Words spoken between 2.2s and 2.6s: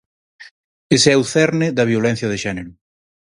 de